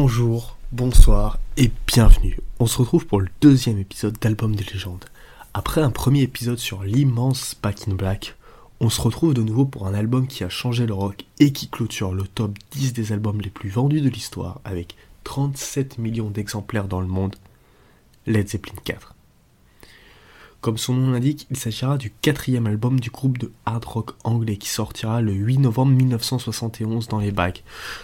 Bonjour, 0.00 0.56
bonsoir 0.70 1.40
et 1.56 1.72
bienvenue. 1.88 2.38
On 2.60 2.66
se 2.66 2.78
retrouve 2.78 3.04
pour 3.04 3.20
le 3.20 3.26
deuxième 3.40 3.80
épisode 3.80 4.16
d'Album 4.20 4.54
des 4.54 4.62
légendes. 4.62 5.04
Après 5.54 5.80
un 5.80 5.90
premier 5.90 6.22
épisode 6.22 6.58
sur 6.58 6.84
l'immense 6.84 7.56
Back 7.60 7.88
in 7.88 7.94
Black, 7.94 8.36
on 8.78 8.90
se 8.90 9.00
retrouve 9.00 9.34
de 9.34 9.42
nouveau 9.42 9.64
pour 9.64 9.88
un 9.88 9.94
album 9.94 10.28
qui 10.28 10.44
a 10.44 10.48
changé 10.48 10.86
le 10.86 10.94
rock 10.94 11.24
et 11.40 11.52
qui 11.52 11.68
clôture 11.68 12.14
le 12.14 12.28
top 12.28 12.52
10 12.70 12.92
des 12.92 13.10
albums 13.10 13.40
les 13.40 13.50
plus 13.50 13.70
vendus 13.70 14.00
de 14.00 14.08
l'histoire 14.08 14.60
avec 14.64 14.94
37 15.24 15.98
millions 15.98 16.30
d'exemplaires 16.30 16.86
dans 16.86 17.00
le 17.00 17.08
monde, 17.08 17.34
Led 18.28 18.48
Zeppelin 18.48 18.80
4. 18.84 19.16
Comme 20.60 20.76
son 20.76 20.94
nom 20.94 21.12
l'indique, 21.12 21.46
il 21.50 21.56
s'agira 21.56 21.98
du 21.98 22.10
quatrième 22.10 22.66
album 22.66 22.98
du 22.98 23.10
groupe 23.10 23.38
de 23.38 23.52
hard 23.64 23.84
rock 23.84 24.10
anglais 24.24 24.56
qui 24.56 24.68
sortira 24.68 25.20
le 25.20 25.32
8 25.32 25.58
novembre 25.58 25.92
1971 25.92 27.06
dans 27.06 27.20
les 27.20 27.30
bacs, 27.30 27.62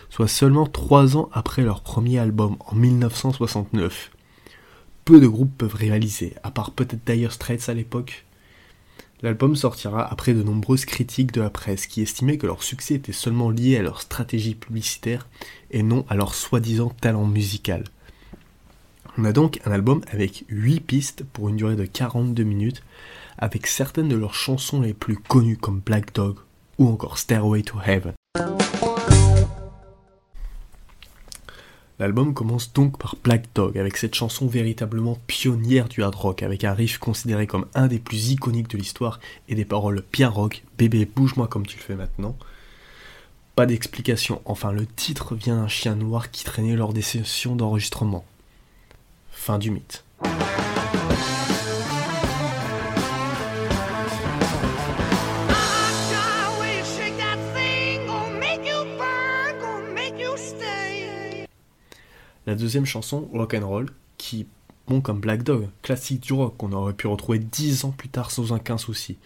soit 0.08 0.28
seulement 0.28 0.66
trois 0.66 1.16
ans 1.16 1.28
après 1.32 1.62
leur 1.62 1.80
premier 1.80 2.20
album 2.20 2.56
en 2.60 2.76
1969. 2.76 4.12
Peu 5.04 5.20
de 5.20 5.26
groupes 5.26 5.59
peuvent 5.59 5.74
réaliser, 5.74 6.34
à 6.45 6.52
part 6.52 6.70
peut-être 6.70 7.04
Dire 7.04 7.32
Straits 7.32 7.68
à 7.68 7.74
l'époque. 7.74 8.24
L'album 9.23 9.56
sortira 9.56 10.04
après 10.09 10.32
de 10.32 10.45
nombreuses 10.45 10.84
critiques 10.84 11.32
de 11.32 11.40
la 11.40 11.50
presse 11.50 11.88
qui 11.88 12.02
estimaient 12.02 12.38
que 12.38 12.46
leur 12.46 12.62
succès 12.62 12.95
était 12.95 13.12
seulement 13.12 13.50
lié 13.50 13.78
à 13.78 13.82
leur 13.82 14.00
stratégie 14.00 14.54
publicitaire 14.54 15.26
et 15.73 15.82
non 15.82 16.04
à 16.09 16.14
leur 16.14 16.34
soi-disant 16.34 16.90
talent 17.00 17.26
musical. 17.26 17.82
On 19.16 19.24
a 19.24 19.32
donc 19.32 19.60
un 19.64 19.70
album 19.70 20.00
avec 20.10 20.45
8 20.48 20.80
pistes 20.80 21.24
pour 21.32 21.48
une 21.48 21.56
durée 21.56 21.77
de 21.77 21.84
42 21.84 22.42
minutes, 22.42 22.82
avec 23.38 23.68
certaines 23.68 24.09
de 24.09 24.16
leurs 24.16 24.34
chansons 24.34 24.80
les 24.80 24.92
plus 24.92 25.16
connues 25.16 25.56
comme 25.56 25.78
Black 25.78 26.12
Dog 26.12 26.38
ou 26.78 26.88
encore 26.88 27.18
Stairway 27.18 27.62
to 27.62 27.78
Heaven. 27.87 28.14
L'album 32.01 32.35
commence 32.35 32.73
donc 32.73 32.98
par 32.98 33.15
Black 33.23 33.45
Dog, 33.54 33.79
avec 33.79 33.98
cette 33.98 34.16
chanson 34.16 34.48
véritablement 34.48 35.16
pionnière 35.29 35.88
du 35.88 36.02
hard 36.02 36.16
rock, 36.16 36.42
avec 36.42 36.65
un 36.65 36.74
riff 36.74 36.98
considéré 36.98 37.46
comme 37.46 37.66
un 37.74 37.87
des 37.87 38.01
plus 38.01 38.30
iconiques 38.30 38.70
de 38.70 38.79
l'histoire 38.79 39.20
et 39.48 39.54
des 39.54 39.65
paroles 39.65 40.02
bien 40.12 40.29
rock, 40.29 40.65
bébé 40.76 41.04
bouge-moi 41.07 41.46
comme 41.46 41.66
tu 41.66 41.76
le 41.76 41.85
fais 41.85 41.95
maintenant. 41.95 42.37
Pas 43.54 43.66
d'explication, 43.66 44.42
enfin 44.45 44.73
le 44.73 44.87
titre 44.87 45.37
vient 45.37 45.59
d'un 45.59 45.68
chien 45.68 45.95
noir 45.95 46.32
qui 46.32 46.42
traînait 46.42 46.74
lors 46.74 46.92
des 46.92 47.02
sessions 47.02 47.54
d'enregistrement. 47.54 48.24
Fin 49.46 49.59
du 49.59 49.70
mythe. 49.70 50.02
La 62.46 62.54
deuxième 62.54 62.86
chanson, 62.86 63.28
Rock 63.34 63.52
and 63.52 63.68
Roll, 63.68 63.90
qui, 64.16 64.47
bon 64.88 65.03
comme 65.03 65.20
Black 65.20 65.42
Dog, 65.42 65.69
classique 65.82 66.22
du 66.22 66.32
rock 66.32 66.56
qu'on 66.56 66.72
aurait 66.72 66.94
pu 66.94 67.06
retrouver 67.06 67.38
dix 67.38 67.84
ans 67.84 67.91
plus 67.91 68.08
tard 68.08 68.31
sans 68.31 68.50
aucun 68.50 68.78
souci. 68.78 69.19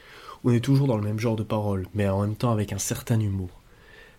On 0.43 0.51
est 0.51 0.59
toujours 0.59 0.89
dans 0.89 0.97
le 0.97 1.05
même 1.05 1.21
genre 1.21 1.37
de 1.37 1.45
paroles, 1.45 1.87
mais 1.95 2.09
en 2.09 2.23
même 2.23 2.35
temps 2.35 2.51
avec 2.51 2.73
un 2.73 2.79
certain 2.79 3.21
humour. 3.21 3.51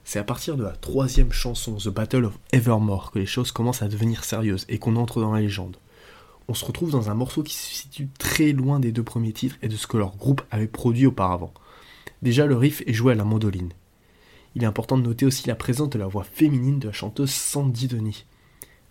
C'est 0.05 0.17
à 0.17 0.23
partir 0.23 0.55
de 0.55 0.63
la 0.63 0.71
troisième 0.71 1.33
chanson, 1.33 1.75
The 1.75 1.89
Battle 1.89 2.23
of 2.23 2.39
Evermore, 2.51 3.11
que 3.11 3.19
les 3.19 3.25
choses 3.25 3.51
commencent 3.51 3.81
à 3.81 3.89
devenir 3.89 4.23
sérieuses 4.23 4.65
et 4.69 4.79
qu'on 4.79 4.95
entre 4.95 5.19
dans 5.19 5.33
la 5.33 5.41
légende. 5.41 5.77
On 6.49 6.55
se 6.55 6.65
retrouve 6.65 6.89
dans 6.89 7.11
un 7.11 7.13
morceau 7.13 7.43
qui 7.43 7.53
se 7.53 7.75
situe 7.75 8.09
très 8.17 8.53
loin 8.53 8.79
des 8.79 8.91
deux 8.91 9.03
premiers 9.03 9.33
titres 9.33 9.57
et 9.61 9.67
de 9.67 9.75
ce 9.75 9.85
que 9.85 9.97
leur 9.97 10.17
groupe 10.17 10.41
avait 10.49 10.65
produit 10.65 11.05
auparavant. 11.05 11.53
Déjà, 12.23 12.47
le 12.47 12.57
riff 12.57 12.81
est 12.87 12.93
joué 12.93 13.11
à 13.11 13.15
la 13.15 13.23
mandoline. 13.23 13.71
Il 14.55 14.63
est 14.63 14.65
important 14.65 14.97
de 14.97 15.03
noter 15.03 15.27
aussi 15.27 15.47
la 15.47 15.53
présence 15.53 15.91
de 15.91 15.99
la 15.99 16.07
voix 16.07 16.23
féminine 16.23 16.79
de 16.79 16.87
la 16.87 16.91
chanteuse 16.91 17.29
Sandy 17.29 17.87
Denis. 17.87 18.25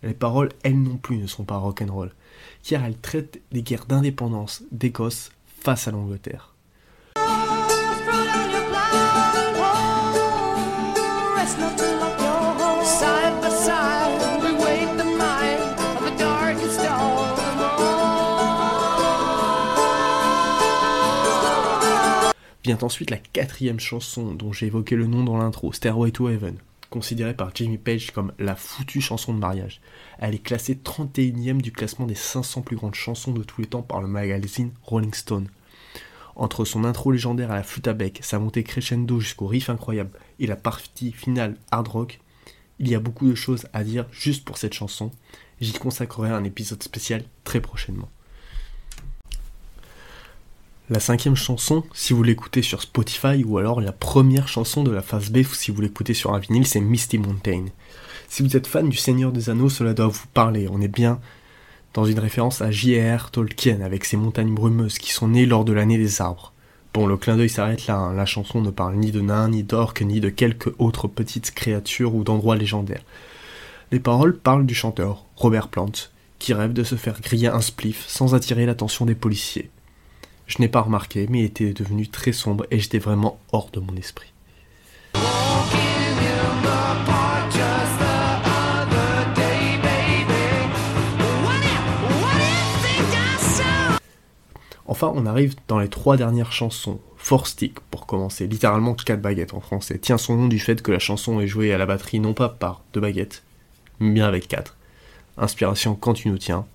Les 0.04 0.14
paroles, 0.14 0.50
elles 0.62 0.80
non 0.80 0.98
plus, 0.98 1.18
ne 1.18 1.26
sont 1.26 1.42
pas 1.42 1.56
rock'n'roll, 1.56 2.14
car 2.62 2.84
elles 2.84 2.96
traitent 2.96 3.40
des 3.50 3.62
guerres 3.62 3.86
d'indépendance 3.86 4.62
d'Écosse 4.70 5.32
face 5.44 5.88
à 5.88 5.90
l'Angleterre. 5.90 6.54
Vient 22.68 22.76
ensuite 22.82 23.08
la 23.08 23.16
quatrième 23.16 23.80
chanson 23.80 24.34
dont 24.34 24.52
j'ai 24.52 24.66
évoqué 24.66 24.94
le 24.94 25.06
nom 25.06 25.24
dans 25.24 25.38
l'intro, 25.38 25.72
Stairway 25.72 26.10
to 26.10 26.28
Heaven 26.28 26.58
considérée 26.90 27.32
par 27.32 27.50
Jimmy 27.54 27.78
Page 27.78 28.10
comme 28.10 28.34
la 28.38 28.56
foutue 28.56 29.00
chanson 29.00 29.32
de 29.32 29.38
mariage. 29.38 29.80
Elle 30.18 30.34
est 30.34 30.38
classée 30.38 30.74
31e 30.74 31.62
du 31.62 31.72
classement 31.72 32.04
des 32.04 32.14
500 32.14 32.60
plus 32.60 32.76
grandes 32.76 32.94
chansons 32.94 33.32
de 33.32 33.42
tous 33.42 33.62
les 33.62 33.68
temps 33.68 33.80
par 33.80 34.02
le 34.02 34.06
magazine 34.06 34.72
Rolling 34.82 35.14
Stone. 35.14 35.48
Entre 36.36 36.66
son 36.66 36.84
intro 36.84 37.10
légendaire 37.10 37.52
à 37.52 37.54
la 37.54 37.62
flûte 37.62 37.88
à 37.88 37.94
bec, 37.94 38.18
sa 38.20 38.38
montée 38.38 38.64
crescendo 38.64 39.18
jusqu'au 39.18 39.46
riff 39.46 39.70
incroyable 39.70 40.10
et 40.38 40.46
la 40.46 40.56
partie 40.56 41.12
finale 41.12 41.56
hard 41.70 41.88
rock, 41.88 42.20
il 42.80 42.90
y 42.90 42.94
a 42.94 43.00
beaucoup 43.00 43.30
de 43.30 43.34
choses 43.34 43.66
à 43.72 43.82
dire 43.82 44.04
juste 44.10 44.44
pour 44.44 44.58
cette 44.58 44.74
chanson. 44.74 45.10
J'y 45.62 45.72
consacrerai 45.72 46.28
un 46.28 46.44
épisode 46.44 46.82
spécial 46.82 47.24
très 47.44 47.62
prochainement. 47.62 48.10
La 50.90 51.00
cinquième 51.00 51.36
chanson, 51.36 51.84
si 51.92 52.14
vous 52.14 52.22
l'écoutez 52.22 52.62
sur 52.62 52.80
Spotify, 52.80 53.44
ou 53.44 53.58
alors 53.58 53.82
la 53.82 53.92
première 53.92 54.48
chanson 54.48 54.82
de 54.82 54.90
la 54.90 55.02
phase 55.02 55.28
B, 55.28 55.42
si 55.42 55.70
vous 55.70 55.82
l'écoutez 55.82 56.14
sur 56.14 56.32
un 56.32 56.38
vinyle, 56.38 56.66
c'est 56.66 56.80
Misty 56.80 57.18
Mountain. 57.18 57.66
Si 58.30 58.42
vous 58.42 58.56
êtes 58.56 58.66
fan 58.66 58.88
du 58.88 58.96
Seigneur 58.96 59.30
des 59.30 59.50
Anneaux, 59.50 59.68
cela 59.68 59.92
doit 59.92 60.06
vous 60.06 60.26
parler. 60.32 60.66
On 60.70 60.80
est 60.80 60.88
bien 60.88 61.20
dans 61.92 62.06
une 62.06 62.18
référence 62.18 62.62
à 62.62 62.70
J.R. 62.70 63.30
Tolkien, 63.30 63.82
avec 63.82 64.06
ses 64.06 64.16
montagnes 64.16 64.54
brumeuses 64.54 64.96
qui 64.96 65.12
sont 65.12 65.28
nées 65.28 65.44
lors 65.44 65.66
de 65.66 65.74
l'année 65.74 65.98
des 65.98 66.22
arbres. 66.22 66.54
Bon, 66.94 67.06
le 67.06 67.18
clin 67.18 67.36
d'œil 67.36 67.50
s'arrête 67.50 67.86
là, 67.86 67.96
hein. 67.96 68.14
la 68.14 68.24
chanson 68.24 68.62
ne 68.62 68.70
parle 68.70 68.94
ni 68.94 69.10
de 69.10 69.20
nains, 69.20 69.50
ni 69.50 69.64
d'orques, 69.64 70.00
ni 70.00 70.20
de 70.20 70.30
quelques 70.30 70.72
autres 70.78 71.06
petites 71.06 71.50
créatures 71.50 72.14
ou 72.14 72.24
d'endroits 72.24 72.56
légendaires. 72.56 73.04
Les 73.92 74.00
paroles 74.00 74.38
parlent 74.38 74.64
du 74.64 74.74
chanteur, 74.74 75.26
Robert 75.36 75.68
Plant, 75.68 75.92
qui 76.38 76.54
rêve 76.54 76.72
de 76.72 76.82
se 76.82 76.94
faire 76.94 77.20
griller 77.20 77.48
un 77.48 77.60
spliff 77.60 78.06
sans 78.08 78.34
attirer 78.34 78.64
l'attention 78.64 79.04
des 79.04 79.14
policiers. 79.14 79.68
Je 80.48 80.56
n'ai 80.60 80.68
pas 80.68 80.80
remarqué, 80.80 81.26
mais 81.28 81.40
il 81.40 81.44
était 81.44 81.74
devenu 81.74 82.08
très 82.08 82.32
sombre 82.32 82.66
et 82.70 82.78
j'étais 82.78 82.98
vraiment 82.98 83.38
hors 83.52 83.70
de 83.70 83.80
mon 83.80 83.94
esprit. 83.96 84.32
Enfin, 94.86 95.12
on 95.14 95.26
arrive 95.26 95.54
dans 95.68 95.78
les 95.78 95.90
trois 95.90 96.16
dernières 96.16 96.50
chansons. 96.50 96.98
Four 97.18 97.46
Stick, 97.46 97.78
pour 97.90 98.06
commencer, 98.06 98.46
littéralement 98.46 98.94
4 98.94 99.20
baguettes 99.20 99.52
en 99.52 99.60
français, 99.60 99.98
tient 99.98 100.16
son 100.16 100.36
nom 100.36 100.48
du 100.48 100.58
fait 100.58 100.80
que 100.80 100.90
la 100.90 100.98
chanson 100.98 101.40
est 101.40 101.46
jouée 101.46 101.74
à 101.74 101.78
la 101.78 101.84
batterie 101.84 102.20
non 102.20 102.32
pas 102.32 102.48
par 102.48 102.82
deux 102.94 103.00
baguettes, 103.00 103.44
mais 104.00 104.12
bien 104.12 104.26
avec 104.26 104.48
quatre. 104.48 104.78
Inspiration 105.36 105.94
quand 105.94 106.14
tu 106.14 106.28
nous 106.28 106.38
tiens, 106.38 106.66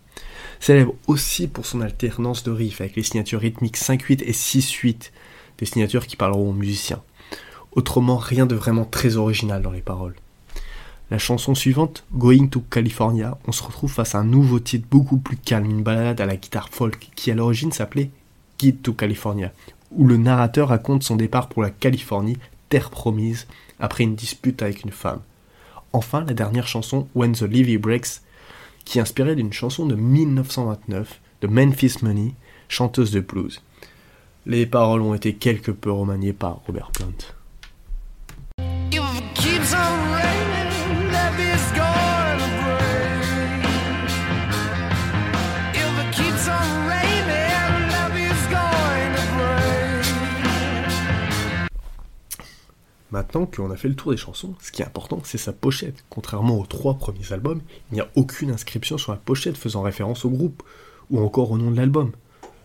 célèbre 0.63 0.95
aussi 1.07 1.47
pour 1.47 1.65
son 1.65 1.81
alternance 1.81 2.43
de 2.43 2.51
riffs 2.51 2.79
avec 2.79 2.95
les 2.95 3.03
signatures 3.03 3.41
rythmiques 3.41 3.77
5-8 3.77 4.23
et 4.23 4.31
6-8, 4.31 5.11
des 5.57 5.65
signatures 5.65 6.07
qui 6.07 6.15
parleront 6.15 6.51
aux 6.51 6.53
musiciens. 6.53 7.01
Autrement, 7.73 8.15
rien 8.15 8.45
de 8.45 8.55
vraiment 8.55 8.85
très 8.85 9.17
original 9.17 9.61
dans 9.61 9.71
les 9.71 9.81
paroles. 9.81 10.15
La 11.11 11.17
chanson 11.17 11.53
suivante, 11.53 12.05
Going 12.13 12.47
to 12.47 12.61
California, 12.61 13.37
on 13.45 13.51
se 13.51 13.61
retrouve 13.61 13.91
face 13.91 14.15
à 14.15 14.19
un 14.19 14.23
nouveau 14.23 14.61
titre 14.61 14.87
beaucoup 14.89 15.17
plus 15.17 15.35
calme, 15.35 15.69
une 15.69 15.83
balade 15.83 16.21
à 16.21 16.25
la 16.25 16.37
guitare 16.37 16.69
folk 16.69 17.09
qui 17.13 17.29
à 17.29 17.35
l'origine 17.35 17.73
s'appelait 17.73 18.09
Guide 18.57 18.81
to 18.81 18.93
California, 18.93 19.51
où 19.91 20.07
le 20.07 20.15
narrateur 20.15 20.69
raconte 20.69 21.03
son 21.03 21.17
départ 21.17 21.49
pour 21.49 21.61
la 21.61 21.71
Californie, 21.71 22.37
terre 22.69 22.89
promise, 22.89 23.47
après 23.81 24.05
une 24.05 24.15
dispute 24.15 24.61
avec 24.61 24.85
une 24.85 24.91
femme. 24.91 25.19
Enfin, 25.91 26.23
la 26.23 26.33
dernière 26.33 26.67
chanson, 26.69 27.09
When 27.15 27.33
the 27.33 27.41
Levy 27.41 27.77
Breaks, 27.77 28.21
qui 28.85 28.99
inspiré 28.99 29.35
d'une 29.35 29.53
chanson 29.53 29.85
de 29.85 29.95
1929 29.95 31.21
de 31.41 31.47
Memphis 31.47 31.97
Money, 32.01 32.35
chanteuse 32.67 33.11
de 33.11 33.19
blues. 33.19 33.61
Les 34.45 34.65
paroles 34.65 35.01
ont 35.01 35.13
été 35.13 35.35
quelque 35.35 35.71
peu 35.71 35.91
remaniées 35.91 36.33
par 36.33 36.61
Robert 36.65 36.91
Plant. 36.91 37.33
Maintenant 53.13 53.45
qu'on 53.45 53.69
a 53.69 53.77
fait 53.77 53.89
le 53.89 53.95
tour 53.95 54.09
des 54.09 54.17
chansons, 54.17 54.55
ce 54.59 54.71
qui 54.71 54.81
est 54.81 54.85
important, 54.85 55.21
c'est 55.23 55.37
sa 55.37 55.53
pochette. 55.53 56.03
Contrairement 56.09 56.59
aux 56.59 56.65
trois 56.65 56.95
premiers 56.95 57.31
albums, 57.31 57.61
il 57.91 57.93
n'y 57.93 58.01
a 58.01 58.09
aucune 58.15 58.49
inscription 58.49 58.97
sur 58.97 59.11
la 59.11 59.19
pochette 59.19 59.55
faisant 59.55 59.83
référence 59.83 60.25
au 60.25 60.31
groupe, 60.31 60.63
ou 61.11 61.19
encore 61.19 61.51
au 61.51 61.59
nom 61.59 61.69
de 61.69 61.77
l'album. 61.77 62.11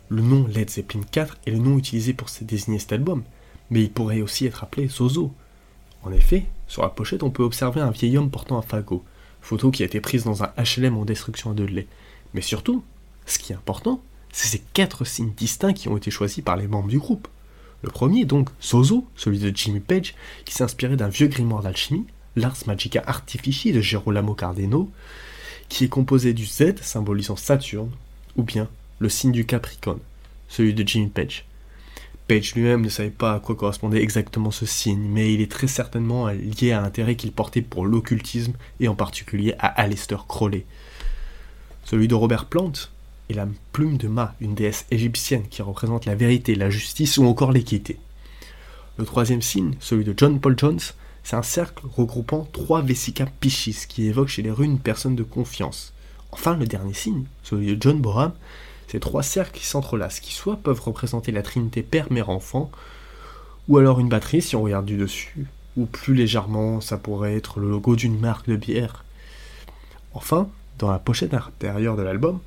Le 0.09 0.23
nom 0.23 0.47
Led 0.47 0.71
Zeppelin 0.71 1.03
4 1.11 1.37
est 1.45 1.51
le 1.51 1.59
nom 1.59 1.77
utilisé 1.77 2.15
pour 2.15 2.31
désigner 2.41 2.79
cet 2.79 2.95
album, 2.95 3.25
mais 3.69 3.83
il 3.83 3.91
pourrait 3.91 4.23
aussi 4.23 4.47
être 4.47 4.65
appelé 4.65 4.89
Zozo. 4.89 5.35
En 6.03 6.13
effet, 6.13 6.47
sur 6.67 6.81
la 6.81 6.89
pochette, 6.89 7.23
on 7.23 7.31
peut 7.31 7.43
observer 7.43 7.83
un 7.83 7.91
vieil 7.91 8.17
homme 8.17 8.31
portant 8.31 8.57
un 8.57 8.63
fagot. 8.63 9.05
photo 9.43 9.71
qui 9.71 9.83
a 9.83 9.87
été 9.87 10.01
prise 10.01 10.25
dans 10.25 10.45
un 10.45 10.53
HLM 10.57 10.97
en 10.97 11.05
destruction 11.05 11.53
de 11.53 11.65
lait. 11.65 11.89
Mais 12.33 12.41
surtout, 12.41 12.83
ce 13.27 13.39
qui 13.39 13.53
est 13.53 13.57
important, 13.57 14.01
c'est 14.33 14.49
ces 14.49 14.63
quatre 14.73 15.05
signes 15.05 15.35
distincts 15.37 15.75
qui 15.75 15.89
ont 15.89 15.99
été 15.99 16.11
choisis 16.11 16.43
par 16.43 16.57
les 16.57 16.69
membres 16.69 16.89
du 16.89 16.99
groupe. 16.99 17.29
Le 17.83 17.91
premier, 17.91 18.25
donc, 18.25 18.49
Sozo, 18.59 19.07
celui 19.15 19.39
de 19.39 19.55
Jimmy 19.55 19.81
Page, 19.81 20.15
qui 20.45 20.63
inspiré 20.63 20.97
d'un 20.97 21.09
vieux 21.09 21.29
grimoire 21.29 21.63
d'alchimie, 21.63 22.07
l'Ars 22.35 22.57
Magica 22.67 23.03
Artifici 23.07 23.73
de 23.73 23.81
Gerolamo 23.81 24.35
Cardeno, 24.35 24.91
qui 25.69 25.85
est 25.85 25.89
composé 25.89 26.33
du 26.33 26.45
Z 26.45 26.81
symbolisant 26.83 27.37
Saturne, 27.37 27.91
ou 28.37 28.43
bien 28.43 28.69
le 28.99 29.09
signe 29.09 29.33
du 29.33 29.47
Capricorne, 29.47 30.01
celui 30.49 30.75
de 30.75 30.87
Jimmy 30.87 31.09
Page. 31.09 31.45
Page 32.27 32.55
lui-même 32.55 32.83
ne 32.83 32.89
savait 32.89 33.11
pas 33.11 33.35
à 33.35 33.41
quoi 33.41 33.55
correspondait 33.55 34.03
exactement 34.03 34.51
ce 34.51 34.67
signe, 34.67 35.09
mais 35.09 35.33
il 35.33 35.41
est 35.41 35.51
très 35.51 35.67
certainement 35.67 36.29
lié 36.29 36.73
à 36.73 36.81
l'intérêt 36.81 37.17
qu'il 37.17 37.33
portait 37.33 37.63
pour 37.63 37.87
l'occultisme 37.87 38.53
et 38.81 38.89
en 38.89 38.95
particulier 38.95 39.55
à 39.59 39.69
Aleister 39.69 40.17
Crowley. 40.27 40.67
Celui 41.85 42.07
de 42.07 42.15
Robert 42.15 42.47
Plant 42.47 42.73
est 43.29 43.35
la 43.35 43.49
plume 43.73 43.97
de 43.97 44.09
Ma, 44.09 44.35
une 44.41 44.55
déesse 44.55 44.87
égyptienne 44.91 45.49
qui 45.49 45.63
représente 45.63 46.07
la 46.07 46.15
vérité, 46.15 46.55
la 46.55 46.71
justice 46.71 47.19
ou 47.19 47.25
encore 47.27 47.53
l'équité. 47.53 47.99
Le 48.97 49.05
troisième 49.05 49.43
signe, 49.43 49.75
celui 49.81 50.05
de 50.05 50.15
John 50.17 50.41
Paul 50.41 50.59
Jones, 50.59 50.81
c'est 51.23 51.37
un 51.37 51.43
cercle 51.43 51.85
regroupant 51.97 52.49
trois 52.53 52.83
Vesica 52.83 53.27
Piscis 53.27 53.87
qui 53.89 54.07
évoque 54.07 54.29
chez 54.29 54.43
les 54.43 54.51
runes 54.51 54.73
une 54.73 54.79
personne 54.79 55.15
de 55.15 55.23
confiance. 55.23 55.93
Enfin, 56.33 56.57
le 56.57 56.67
dernier 56.67 56.95
signe, 56.95 57.25
celui 57.43 57.77
de 57.77 57.83
John 57.83 58.01
Boram, 58.01 58.33
ces 58.89 59.01
trois 59.01 59.23
cercles 59.23 59.59
qui 59.59 59.67
s'entrelacent, 59.67 60.21
qui 60.21 60.33
soit 60.33 60.57
peuvent 60.57 60.81
représenter 60.81 61.33
la 61.33 61.43
trinité 61.43 61.83
Père, 61.83 62.11
Mère, 62.11 62.31
Enfant, 62.31 62.71
ou 63.69 63.77
alors 63.77 64.01
une 64.01 64.09
batterie 64.09 64.43
si 64.43 64.57
on 64.57 64.63
regarde 64.63 64.87
du 64.87 64.97
dessus, 64.97 65.47
ou 65.77 65.87
plus 65.87 66.15
légèrement, 66.15 66.81
ça 66.81 66.97
pourrait 66.97 67.37
être 67.37 67.61
le 67.61 67.69
logo 67.69 67.95
d'une 67.95 68.19
marque 68.19 68.49
de 68.49 68.57
bière. 68.57 69.05
Enfin, 70.15 70.49
dans 70.79 70.91
la 70.91 70.99
pochette 70.99 71.35
intérieure 71.35 71.97
de 71.97 72.03
l'album, 72.03 72.41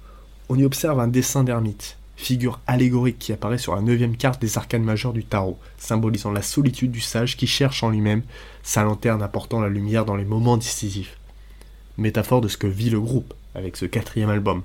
on 0.51 0.59
y 0.59 0.65
observe 0.65 0.99
un 0.99 1.07
dessin 1.07 1.45
d'ermite, 1.45 1.95
figure 2.17 2.59
allégorique 2.67 3.17
qui 3.17 3.31
apparaît 3.31 3.57
sur 3.57 3.73
la 3.73 3.81
neuvième 3.81 4.17
carte 4.17 4.41
des 4.41 4.57
arcanes 4.57 4.83
majeures 4.83 5.13
du 5.13 5.23
tarot, 5.23 5.57
symbolisant 5.77 6.33
la 6.33 6.41
solitude 6.41 6.91
du 6.91 6.99
sage 6.99 7.37
qui 7.37 7.47
cherche 7.47 7.83
en 7.83 7.89
lui-même 7.89 8.23
sa 8.61 8.83
lanterne 8.83 9.23
apportant 9.23 9.61
la 9.61 9.69
lumière 9.69 10.03
dans 10.03 10.17
les 10.17 10.25
moments 10.25 10.57
décisifs. 10.57 11.17
Métaphore 11.97 12.41
de 12.41 12.49
ce 12.49 12.57
que 12.57 12.67
vit 12.67 12.89
le 12.89 12.99
groupe 12.99 13.33
avec 13.55 13.77
ce 13.77 13.85
quatrième 13.85 14.29
album, 14.29 14.63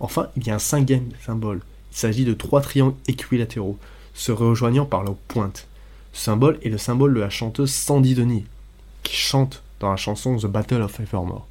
Enfin, 0.00 0.28
il 0.36 0.46
y 0.46 0.50
a 0.50 0.56
un 0.56 0.58
cinquième 0.58 1.08
symbole. 1.24 1.62
Il 1.92 1.96
s'agit 1.96 2.26
de 2.26 2.34
trois 2.34 2.60
triangles 2.60 2.96
équilatéraux, 3.06 3.78
se 4.12 4.32
rejoignant 4.32 4.84
par 4.84 5.02
leur 5.02 5.14
pointe. 5.14 5.66
Ce 6.12 6.24
symbole 6.24 6.58
est 6.62 6.68
le 6.68 6.76
symbole 6.76 7.14
de 7.14 7.20
la 7.20 7.30
chanteuse 7.30 7.72
Sandy 7.72 8.14
Denis, 8.14 8.44
qui 9.02 9.16
chante 9.16 9.62
dans 9.80 9.90
la 9.90 9.96
chanson 9.96 10.36
The 10.36 10.46
Battle 10.46 10.82
of 10.82 11.00
Evermore. 11.00 11.46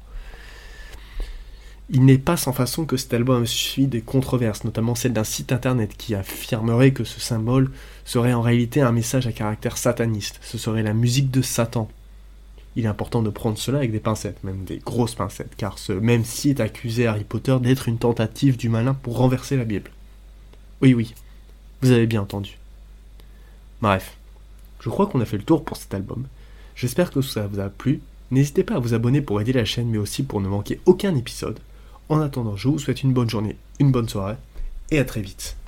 Il 1.92 2.04
n'est 2.04 2.18
pas 2.18 2.36
sans 2.36 2.52
façon 2.52 2.86
que 2.86 2.96
cet 2.96 3.14
album 3.14 3.46
suit 3.46 3.86
des 3.86 4.00
controverses, 4.00 4.64
notamment 4.64 4.94
celle 4.94 5.12
d'un 5.12 5.24
site 5.24 5.52
internet 5.52 5.94
qui 5.96 6.14
affirmerait 6.14 6.92
que 6.92 7.04
ce 7.04 7.20
symbole 7.20 7.70
serait 8.04 8.32
en 8.32 8.40
réalité 8.40 8.80
un 8.80 8.92
message 8.92 9.26
à 9.26 9.32
caractère 9.32 9.76
sataniste, 9.76 10.40
ce 10.42 10.58
serait 10.58 10.82
la 10.82 10.94
musique 10.94 11.30
de 11.30 11.42
Satan, 11.42 11.88
il 12.74 12.84
est 12.84 12.88
important 12.88 13.22
de 13.22 13.30
prendre 13.30 13.58
cela 13.58 13.78
avec 13.78 13.92
des 13.92 14.00
pincettes, 14.00 14.42
même 14.44 14.64
des 14.64 14.78
grosses 14.78 15.14
pincettes, 15.14 15.54
car 15.56 15.78
ce 15.78 15.92
même 15.92 16.24
site 16.24 16.60
accusait 16.60 17.06
Harry 17.06 17.24
Potter 17.24 17.56
d'être 17.60 17.88
une 17.88 17.98
tentative 17.98 18.56
du 18.56 18.70
malin 18.70 18.94
pour 18.94 19.18
renverser 19.18 19.56
la 19.56 19.64
Bible. 19.64 19.90
Oui, 20.80 20.94
oui, 20.94 21.14
vous 21.82 21.90
avez 21.90 22.06
bien 22.06 22.22
entendu. 22.22 22.56
Bref, 23.82 24.16
je 24.80 24.88
crois 24.88 25.06
qu'on 25.06 25.20
a 25.20 25.26
fait 25.26 25.36
le 25.36 25.42
tour 25.42 25.64
pour 25.64 25.76
cet 25.76 25.92
album. 25.92 26.24
J'espère 26.74 27.10
que 27.10 27.20
ça 27.20 27.46
vous 27.46 27.60
a 27.60 27.68
plu. 27.68 28.00
N'hésitez 28.30 28.64
pas 28.64 28.76
à 28.76 28.78
vous 28.78 28.94
abonner 28.94 29.20
pour 29.20 29.40
aider 29.40 29.52
la 29.52 29.66
chaîne, 29.66 29.90
mais 29.90 29.98
aussi 29.98 30.22
pour 30.22 30.40
ne 30.40 30.48
manquer 30.48 30.80
aucun 30.86 31.14
épisode. 31.14 31.60
En 32.12 32.20
attendant, 32.20 32.56
je 32.56 32.68
vous 32.68 32.78
souhaite 32.78 33.02
une 33.02 33.14
bonne 33.14 33.30
journée, 33.30 33.56
une 33.80 33.90
bonne 33.90 34.06
soirée, 34.06 34.34
et 34.90 34.98
à 34.98 35.04
très 35.06 35.22
vite. 35.22 35.56